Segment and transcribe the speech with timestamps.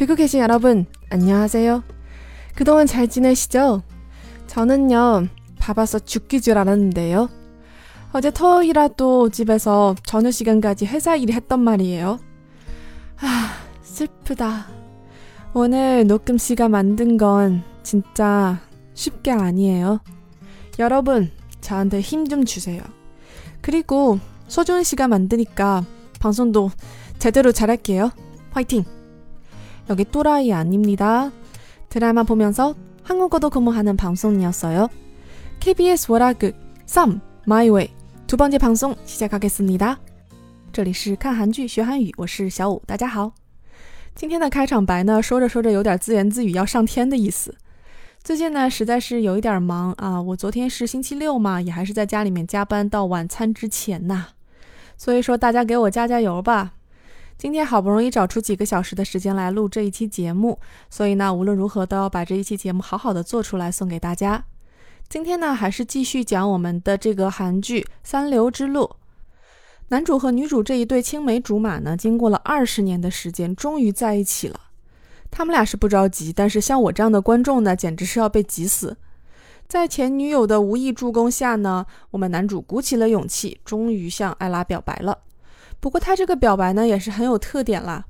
[0.00, 1.84] 듣고 계신 여러분, 안녕하세요.
[2.54, 3.82] 그동안 잘 지내시죠?
[4.46, 5.26] 저는요,
[5.58, 7.28] 바빠서 죽기 줄 알았는데요.
[8.14, 12.18] 어제 토요일이라도 집에서 저녁 시간까지 회사 일을 했단 말이에요.
[13.20, 13.50] 아,
[13.82, 14.68] 슬프다.
[15.52, 18.58] 오늘 녹음 시간 만든 건 진짜
[18.94, 20.00] 쉽게 아니에요.
[20.78, 21.30] 여러분,
[21.60, 22.82] 저한테 힘 좀 주세요.
[23.60, 25.84] 그리고 소중한 시간 만드니까
[26.20, 26.70] 방송도
[27.18, 28.12] 제대로 잘할게요.
[28.52, 28.99] 화이팅!
[29.89, 31.31] 여기 또라이 아닙니다.
[31.89, 34.89] 드라마 보면서 한국어도 공부하는 방송이었어요.
[35.59, 36.55] KBS 월화극
[36.85, 37.89] 3 My Way
[38.27, 39.97] 두 번째 방송 시작하겠습니다.
[40.73, 43.31] 这里是看韩剧学韩语，我是小五，大家好。
[44.13, 47.55] 今天的开场白呢，说着说着有点自言自语要上天的意思。
[48.23, 50.21] 最近呢，实在是有一点忙啊。
[50.21, 54.25] 我昨天是星期六嘛，也还是在家里面加班到晚餐之前呐。
[54.97, 56.73] 所以说，大家给我加加油吧。
[57.40, 60.60] 今天好不容易找出几个小时的时间来录这一期节目，
[60.90, 64.44] 所以呢，无论如何都要把这一期节目好好的做出来送给大家。
[65.08, 68.82] 今天呢，还是继续讲我们的这个韩剧《三流之路》，
[69.88, 74.60] 男主和女主这一对青梅竹马呢，经过了二十年的时间，终于在一起了。
[75.30, 78.98] 他们俩是不着急，但是像我这样的观众呢，简直是要被急死。
[79.66, 85.20] 在前女友的无意助攻下呢，我们男主鼓起了勇气，终于向艾拉表白了。
[85.79, 88.05] 不过他这个表白呢也是很有特点啦，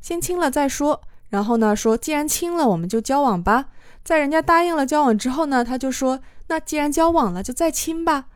[0.00, 3.66] 先亲了再说，然后呢说既然亲了我们就交往吧，
[4.02, 8.26] 在人家答应了交往之后呢，他就说那既然交往了就再亲吧，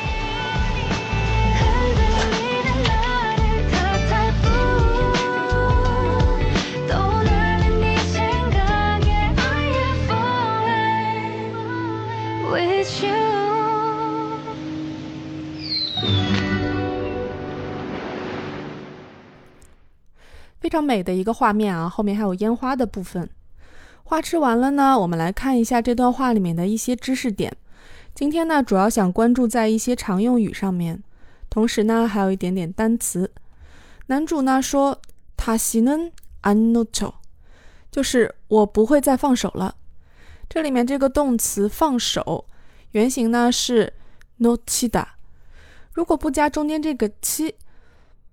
[20.60, 23.28] 非常美的一个画面啊，后面还有烟花的部分。
[24.04, 27.56] 花吃完了呢，我们来看一下这段话里面的一些知识点。
[28.14, 31.02] 今天呢，主要想关注在一些常用语上面，
[31.50, 33.30] 同时呢，还有一点点单词。
[34.06, 35.00] 男主呢说
[35.36, 37.14] 他시는안놓 죠，
[37.90, 39.74] 就是我不会再放手了。
[40.48, 42.46] 这里面这个动词放手，
[42.92, 43.92] 原型呢是
[44.38, 45.04] 놓치다，
[45.92, 47.56] 如果不加中间这个치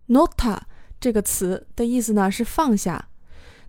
[0.08, 0.60] 놓다。
[1.00, 3.10] 这个词的意思呢是放下，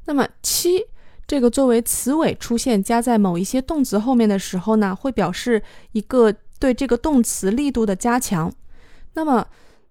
[0.04, 0.84] 那么七
[1.26, 8.52] 这个作为词尾出现加在某一些动词后面的时候呢，会表示一个对这个动词力度的加强。
[9.14, 9.46] 那么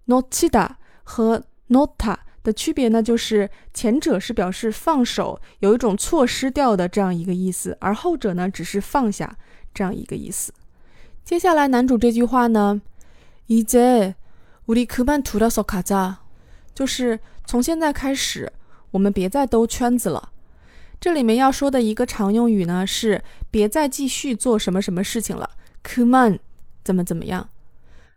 [0.07, 0.69] notida
[1.03, 9.35] 和 nota 的区别呢，就是前者是表示放手，有一种错失掉的这样一个意思，而后者呢只是放下
[9.73, 10.53] 这样一个意思。
[11.23, 12.81] 接下来男主这句话呢，
[13.47, 16.17] 이제우리그만둘어서가자
[16.77, 18.51] 就是从现在开始，
[18.91, 20.31] 我们别再兜圈子了。
[20.99, 25.49] 这里面要说的一个常用语呢，是别再继续做什么什么事情了。
[25.83, 26.39] Come on，
[26.83, 27.49] 怎么怎么样？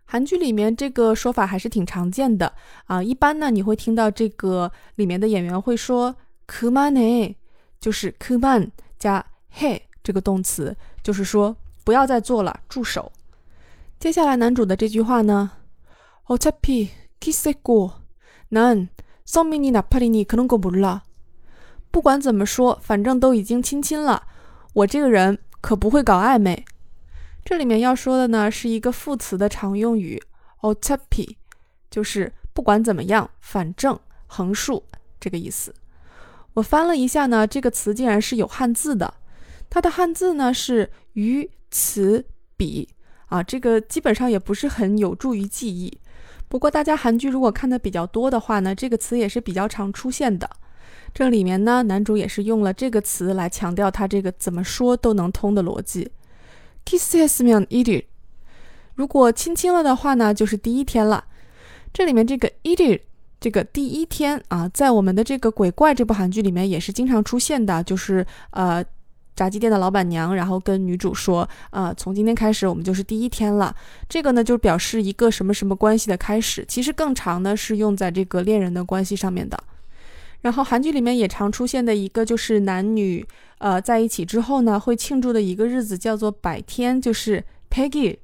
[0.05, 2.53] 韩剧里面这个说法还是挺常见的
[2.85, 3.03] 啊。
[3.03, 6.15] 一般呢，你会听到这个里面的演员会说
[6.47, 7.35] Come on，哎，
[7.81, 13.11] 就是 Come on 加 Hey 这个动词，就是说不要再做了，住手。
[13.99, 15.51] 接下来男主的这句话呢，
[16.27, 17.91] 어차피키스했고
[18.51, 18.89] 난
[19.25, 21.01] 성민이 나팔이니 그런 거 몰라.
[21.91, 24.23] 不管怎么说，反正都已经亲亲了，
[24.73, 26.65] 我这个人可不会搞暧昧。
[27.43, 30.21] 这里面要说的呢是一个副词的常用语
[30.61, 31.37] o t a p i
[31.89, 33.97] 就是不管怎么样，反正
[34.27, 34.83] 横竖
[35.19, 35.73] 这个意思。
[36.55, 39.13] 我翻了一下呢，这个词竟然是有汉字的，
[39.69, 42.89] 它的汉字呢是鱼词笔
[43.27, 45.99] 啊，这个基本上也不是很有助于记忆。
[46.51, 50.49] 不过大家韩剧如果看的比较多的话呢，这个词也是比较常出现的。
[51.13, 56.09] 这里面呢，男主也是用了这个词来强调他这个怎么说都能通的逻辑。
[56.85, 58.05] kiss했으면 일일，
[58.95, 61.25] 如果亲亲了的话呢，就是第一天了。
[61.93, 63.01] 这里面这个 일일，
[63.39, 68.83] 这个第一天啊，在我们的这个鬼怪这部韩剧里面也是经常出现的，就是呃。
[69.41, 73.75] 炸鸡店的老板娘，然后跟女主说：“啊，从今天开始，我们就是第一天了。
[74.09, 76.65] 这个呢，就表示一个什么什么关系的开始。
[76.67, 79.55] 其实更长呢，是用在这个恋人的关系上面的。
[80.41, 83.23] 然后韩剧里面也常出现的一个，就是男女
[83.59, 88.17] 呃在一起之后呢，会庆祝的一个日子叫做百天，就是 Peggy。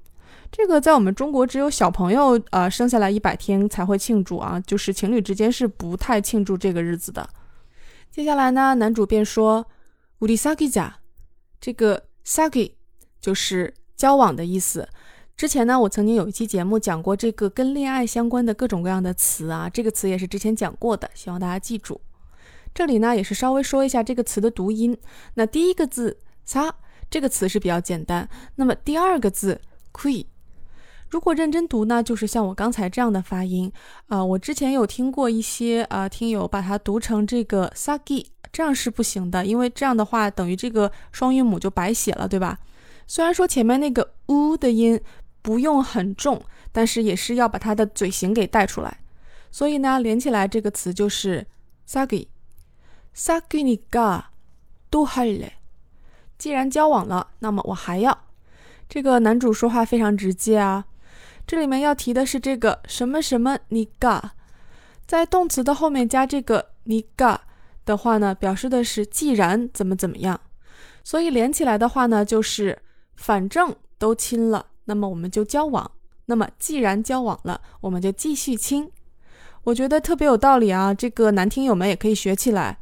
[0.52, 7.30] 这个在我们中国只有小朋友呃生下来一百天才会庆祝啊，就是情侣之间是不太庆祝这个日子的。
[8.10, 9.64] 接下来呢，男主便说。”
[10.24, 10.90] 우리사귀 자，
[11.61, 12.73] 这个 saki
[13.21, 14.89] 就是交往的意思。
[15.37, 22.01] 之前呢，我曾经有一期节目讲过这个跟恋爱相关的各种各样的词啊，这个词也是之前讲过的，希望大家记住。
[22.75, 24.97] 这里呢，也是稍微说一下这个词的读音。
[25.35, 26.75] 那第一个字“擦”
[27.09, 29.61] 这个词是比较简单，那么第二个字
[29.93, 30.27] “que”。
[31.11, 33.73] 如果认真读呢，就是像我刚才这样的发音
[34.09, 34.23] 啊。
[34.23, 42.59] 我之前有听过一些啊听友把它读成这个 sagi，这样是不行的，因为这样的话等于这个双韵母就白写了，对吧？
[43.07, 45.01] 虽然说前面那个 u 的音
[45.41, 48.99] 不用很重，但是也是要把它的嘴型给带出来。
[49.51, 51.47] 所以呢，连起来这个词就是
[51.89, 52.27] sagi。
[53.17, 54.25] sagi ni ga
[54.91, 55.53] do h a
[56.37, 58.27] 既然交往了，那么我还要。
[58.91, 60.85] 这个男主说话非常直接啊。
[61.49, 64.35] 这里面要提的是这个什么什么你嘎，
[65.07, 67.41] 在动词的后面加这个你嘎
[67.87, 70.39] 的话呢，表示的是既然怎么怎么样，
[71.03, 72.79] 所以连起来的话呢，就是
[73.17, 75.91] 反正都亲了，那么我们就交往。
[76.27, 78.93] 那么既然交往了，我们就继续亲。
[79.65, 82.79] 我觉得特别有道理啊，这个男听友们也可以学起来。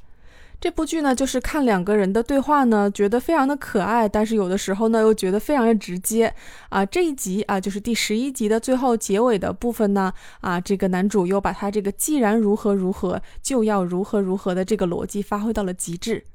[0.59, 6.31] 这部剧呢，就是看两个人的对话呢，觉得非常的可爱，但是有的时候呢，又觉得非常的直接
[6.69, 6.85] 啊。
[6.85, 16.25] 这一集啊，就是第十一集的最后结尾的部分呢，啊，这个男主又把他这个既然如何如何，就要如何如何的这个逻辑发挥到了极致。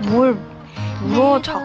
[0.10, 0.55] 뭘
[1.14, 1.62] 우와 작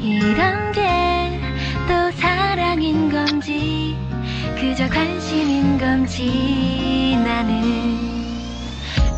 [0.00, 1.40] 이런 게
[1.88, 3.96] 또 사랑인 건지
[4.58, 8.08] 그저 관심인 건지 나는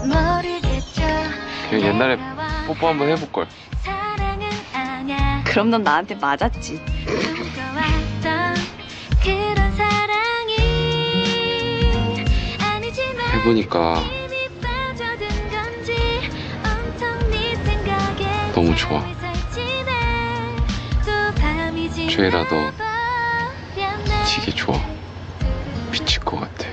[0.06, 1.02] 모르겠죠.
[1.70, 2.16] 그 옛날에
[2.66, 3.46] 뽀뽀 한번 해볼걸.
[5.44, 6.80] 그럼 넌 나한테 맞았지.
[13.34, 14.19] 해보니까
[18.70, 19.04] 너무 좋아.
[22.08, 22.48] 죄라도
[23.74, 24.24] 지나버렸네.
[24.36, 24.76] 되게 좋아
[25.90, 26.68] 미칠 것 같아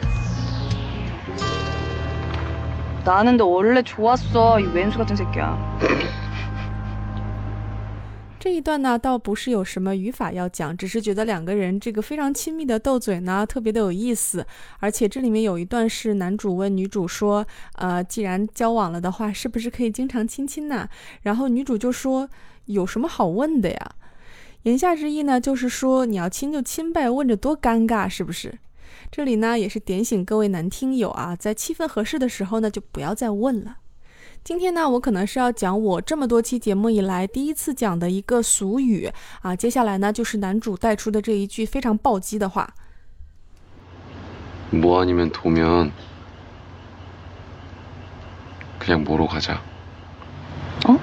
[3.03, 5.57] 나는 너 원래 좋았어 이 왼수 같은 새끼야
[8.47, 14.47] 这一段呢，倒不是有什么语法要讲，只是觉得两个人这个非常亲密的斗嘴呢，特别的有意思。
[14.79, 20.87] 而且这里面有一段是男主问女主说：“呃，既然交往了的话，是不是可以经常亲亲呢？”
[21.23, 22.29] 然后女主就说
[22.67, 23.91] ：“有什么好问的呀？”
[24.63, 28.57] 言下之意呢，就是说你要亲就亲呗，问着多尴尬，是不是？
[29.11, 33.79] 这里呢，也是点醒各位男听友啊，在气氛合适的时候呢，就不要再问了。
[34.44, 39.10] 今天呢，我可能是要讲我这么多期节目以来第一次讲的一个俗语
[39.42, 39.54] 啊。
[39.54, 42.68] 接下来呢，就是男主带出的这一句非常暴击的话。
[44.72, 45.92] 뭐 아니면 도면
[48.78, 49.60] 그냥 뭐로 가자
[50.86, 50.98] 어?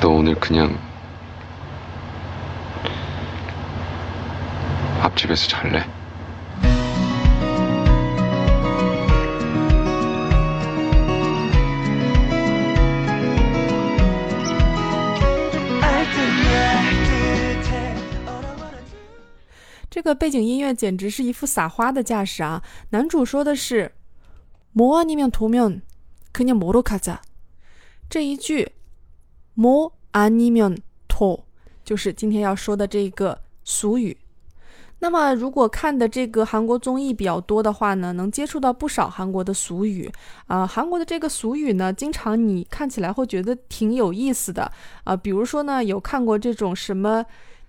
[0.00, 0.74] 너 오늘 그냥
[5.02, 5.93] 앞집에서 잘래?
[20.02, 22.62] 个背景音乐简直是一副撒花的架势啊！
[22.90, 23.92] 男主说的是“
[24.74, 27.18] 뭐아니면도면그냥뭐로가자”，
[28.08, 28.68] 这一句“
[29.56, 30.78] 뭐아니면
[31.08, 31.44] 토”
[31.84, 34.16] 就是今天要说的这个俗语。
[35.02, 40.12] 那么，如果看的这个韩国综艺比较多的话呢，能接触到不少韩国的俗语
[40.46, 40.66] 啊。
[40.66, 44.70] 韩国的这个俗语呢，经常你看起来会觉得挺有意思的
[45.04, 45.16] 啊。
[45.16, 47.24] 比如说呢，有看过这种什么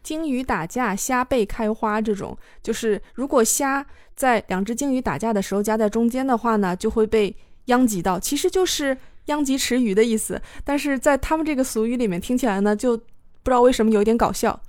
[0.06, 3.86] 鲸鱼打架，虾背开花这种，就是如果虾
[4.16, 7.36] 在两只鲸鱼打架的时候夹在中间的话呢，就会被
[7.66, 10.42] 殃及到，其实就是殃及池鱼的意思。
[10.64, 14.60] 但是在他们这个俗语里面听起来呢，就不知道为什么有点搞笑。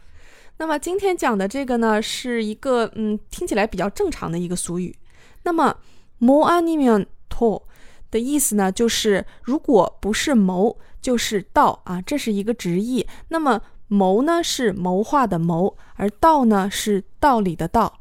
[0.58, 4.94] 那么今天讲的这个呢，是一个嗯听起来比较正常的一个俗语。
[5.44, 5.74] 那么
[6.18, 7.62] 谋아니면토
[8.10, 13.04] 的意思呢，就是如果不是谋，就是道啊，这是一个直译。
[13.28, 17.99] 那么 谋呢是谋划的谋，而道呢是道理的道。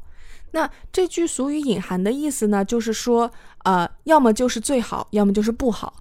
[0.51, 3.29] 那这句俗语隐含的意思呢，就是说，
[3.63, 5.93] 呃，要么就是最好，要么就是不好。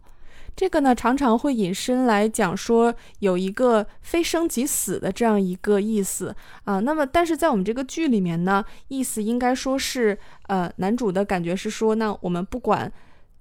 [0.55, 6.81] 这个呢，常常会引申来讲说有一个非生即死的这样一个意思啊。
[6.81, 12.91] 那么，但是在我们这个剧里面呢，意思应该说是，呃，男主的感觉是说，那我们不管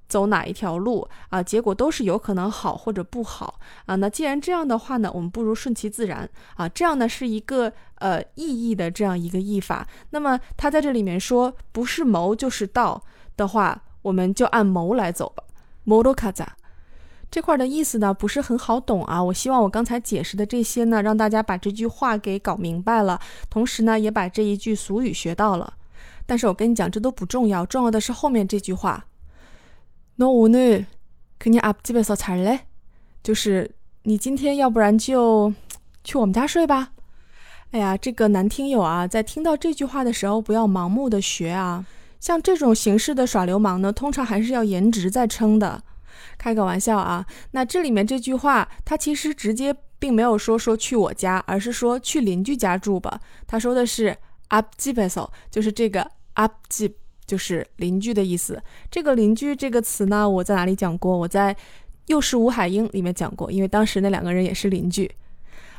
[0.07, 3.95] 走哪一条路啊，结果都是有可能好或者不好啊。
[3.95, 6.69] 那既然这样的话呢，我们不如顺其自然啊。
[6.69, 9.87] 这样呢是一个呃意义的这样一个译法。
[10.11, 13.01] 那么他在这里面说，不是谋就是道
[13.35, 15.43] 的话，我们就按谋来走吧。
[15.83, 16.55] 谋罗卡扎。
[17.31, 23.19] 这块的意思呢不是很好懂啊，我希望我刚才解释的这些呢，让大家把这句话给搞明白了，
[23.49, 25.73] 同时呢也把这一句俗语学到了。
[26.25, 29.03] 但是我跟你讲，这都不重要，重要的是后面这句话。
[30.16, 32.60] 너오늘그냥앞집에서잘 래？
[33.22, 33.70] 就是
[34.04, 35.52] 你今天要不然就
[36.04, 36.92] 去我们家睡吧。
[37.70, 41.86] 哎呀，这个男听友啊，在听到这句话的时候，不要盲目的学啊。
[42.18, 45.82] 像这种形式的耍流氓呢，通常还是要颜值在撑的。
[46.36, 53.20] 开个玩笑啊，那这里面这句话，他其实直接并没有说说去我家，而是说去邻居家住吧。
[53.46, 54.16] 他说的是
[54.48, 56.92] 앞집에 서， 就是这个앞 집，
[57.25, 58.61] 就是邻居的意思。
[58.89, 61.17] 这个邻居这个词呢，我在哪里讲过？
[61.17, 61.53] 我在
[62.07, 65.09] 《又是吴海英》里面讲过，因为当时那两个人也是邻居。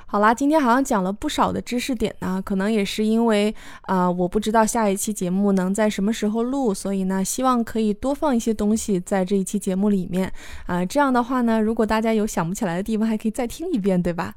[0.08, 10.32] 好啦，今天好像讲了不少的知识点呢，可能也是因为啊，我不知道下一期节目能在什么时候录，所以呢，希望可以多放一些东西在这一期节目里面
[10.66, 10.84] 啊。
[10.86, 14.32] 这样的话呢，如果大家有想不起来的地方，还可以再听一遍，对吧？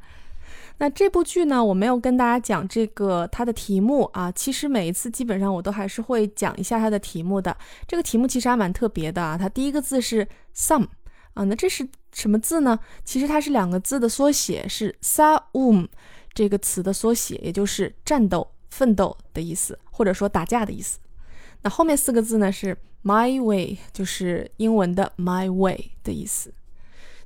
[0.79, 7.55] 那这部剧呢，我没有跟大家讲这个它的题目啊，其实每一次基本上我都还是会讲一下它的题目的。
[7.87, 10.87] 这个题目其实还蛮特别的啊，它第一个字是 some。
[11.35, 12.77] 啊，那这是什么字呢？
[13.05, 15.87] 其实它是两个字的缩写，是 saum
[16.33, 20.97] 这个词的缩写，也就是战斗、奋斗的意思，或者说打架的意思。
[21.61, 26.53] 那后面四个字呢是 my way，就是英文的 my way 的意思。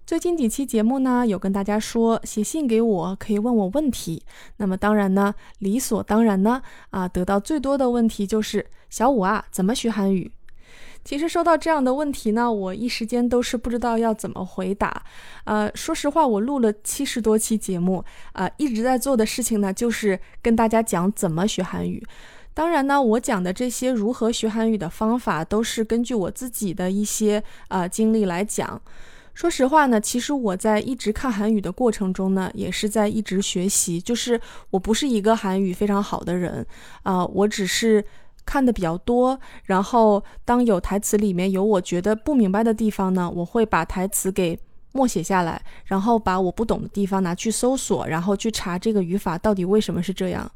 [0.05, 4.22] 最近几期节目呢，有跟大家说写信给我，可以问我问题。
[4.57, 10.29] 那么当然呢，理所当然呢，啊，得到最多的问题就是小五啊，怎么学韩语？
[11.05, 15.03] 其实收到这样的问题呢，我一时间都是不知道要怎么回答。
[15.45, 22.05] 呃，说实话，我录了七十多期节目，啊，一直在做的事情呢，就是跟大家讲怎么学韩语。
[22.53, 28.81] 当然呢，我讲的这些如何学韩语的方法，都是根据我自己的一些呃经历来讲。
[29.33, 33.99] 说实话呢，其实我在一直看韩语的过程中呢，也是在一直学习。
[33.99, 36.65] 就是我不是一个韩语非常好的人，
[37.03, 38.03] 啊，我只是。
[38.45, 44.59] 看的比较多，然后当有台词里面有我觉得不明白的地方呢，我会把台词给
[44.91, 50.51] 默写下来，然后把我不懂的地方拿去搜索，然后去查这个语法到底为什么是这样。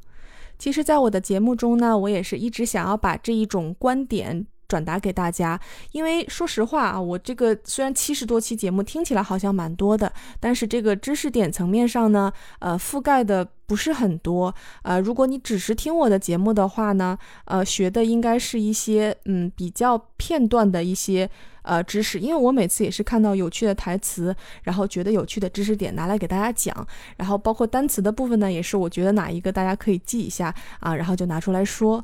[0.60, 4.46] 其实，在我的节目中呢，我也是一直想要把这一种观点。
[4.68, 5.60] 转达给大家，
[5.92, 14.54] 因为说实话啊，我这个虽然七十多期节目听起来好像蛮多的，但是这个知识点层面上呢，呃，覆盖的不是很多。
[14.84, 21.30] 呃，如果你只是听我的节目的话呢，呃，学的应该是一些嗯比较片段的一些
[21.62, 32.04] 呃知识，因为我每次也是看到有趣的台词，然后觉得有趣的知识点拿来给大家讲，然后包括单词的部分呢，也是我觉得哪一个大家可以记一下啊，然后就拿出来说。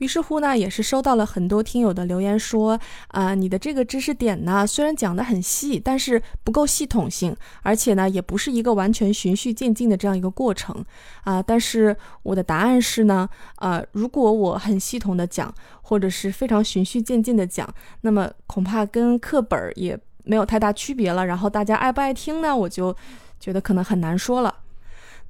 [0.00, 2.78] 于是乎呢，也是收到了很多听友的留言，说
[3.08, 10.84] 啊，你的这个知识点呢，虽然讲得很细，但是不够系统性，而且呢，也不是一个完全循序渐进的这样一个过程
[11.24, 11.42] 啊。
[11.42, 17.68] 但是我的答案是呢，呃，如果我很系统的讲，或者是非常循序渐进的讲，
[18.00, 21.26] 那么恐怕跟课本也没有太大区别了。
[21.26, 22.56] 然后大家爱不爱听呢？
[22.56, 22.96] 我就
[23.38, 24.49] 觉得可能很难说了。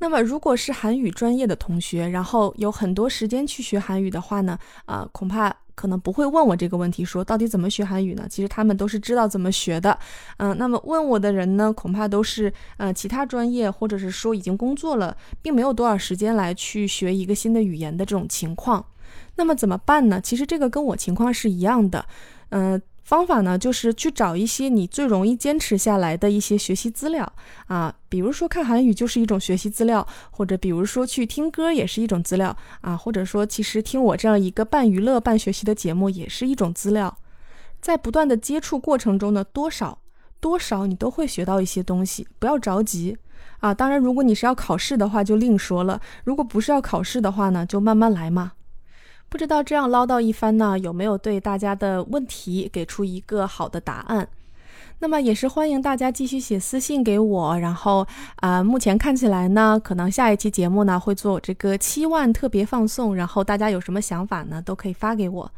[0.02, 8.26] 那么，如果是韩语专业的同学，然后有很多时间去学韩语的话呢，啊、恐怕可能不会问我这个问题，说到底怎么学韩语呢？
[8.28, 9.96] 其实他们都是知道怎么学的，
[10.38, 18.84] 嗯、那么问我的人呢，恐怕都是呃其他专业，或者是说已经工作了，并没有多少时间来去学一个新的语言的这种情况。
[19.36, 20.18] 那么怎么办呢？
[20.20, 22.04] 其实这个跟我情况是一样的，
[22.48, 27.30] 嗯、方法呢，就是去找一些你最容易坚持下来的一些学习资料
[27.66, 37.16] 啊，比如说看韩语就是一种学习资料，或者比如说去听歌也是一种资料啊，或者说其实听我这样一个半娱乐半学习的节目也是一种资料。
[37.80, 39.98] 在不断的接触过程中呢，多少
[40.38, 43.16] 多少你都会学到一些东西，不要着急
[43.58, 43.74] 啊。
[43.74, 48.52] 当然，如果你是要考试的话，就另说了；如果不是要考试的话呢，就慢慢来嘛。
[49.30, 54.28] 不知道这样唠叨一番呢，有没有对大家的问题给出一个好的答案？
[54.98, 58.04] 那么也是欢迎大家继续写私信给我，然后
[58.36, 65.50] 啊、目前看起来呢，可能下一期节目呢会做这个七万特别放送，然后大家有什么想法呢，都可以发给我。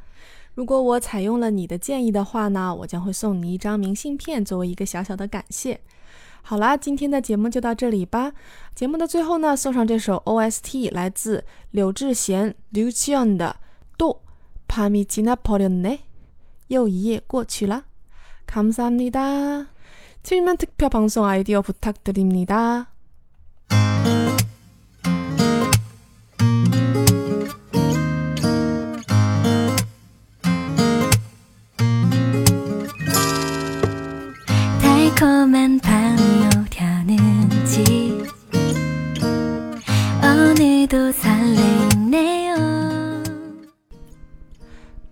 [0.54, 5.80] 如果我采用了你的建议的话呢，我将会送你一张明信片作为一个小小的感谢。
[6.41, 8.31] 好啦，今天的节目就到这里吧。
[8.73, 13.57] 节目的最后呢，送上这首 OST，来自柳智贤 Lucian 的《
[14.67, 15.99] 또밤이지나버렸네》，
[16.67, 17.83] 又一夜过去了。
[18.47, 22.87] 감사합니다。칠면특별방송 아이디어 부탁드립니다.